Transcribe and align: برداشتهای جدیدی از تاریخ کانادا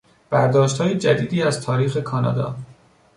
برداشتهای 0.29 0.97
جدیدی 0.97 1.43
از 1.43 1.61
تاریخ 1.61 1.97
کانادا 1.97 2.55